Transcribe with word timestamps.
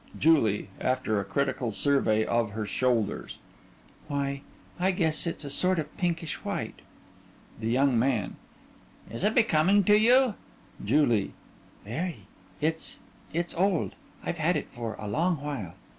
JULIE: 0.17 0.67
(After 0.79 1.19
a 1.19 1.23
critical 1.23 1.71
survey 1.71 2.25
of 2.25 2.53
her 2.53 2.65
shoulders) 2.65 3.37
Why, 4.07 4.41
I 4.79 4.89
guess 4.89 5.27
it's 5.27 5.45
a 5.45 5.49
sort 5.51 5.77
of 5.77 5.95
pinkish 5.95 6.37
white. 6.43 6.79
THE 7.59 7.69
YOUNG 7.69 7.99
MAN: 7.99 8.35
Is 9.11 9.23
it 9.23 9.35
becoming 9.35 9.83
to 9.83 9.99
you? 9.99 10.33
JULIE: 10.83 11.33
Very. 11.85 12.21
It's 12.59 12.97
it's 13.31 13.53
old. 13.53 13.93
I've 14.23 14.39
had 14.39 14.55
it 14.57 14.69
for 14.73 14.95
a 14.97 15.05
long 15.07 15.35
while. 15.39 15.75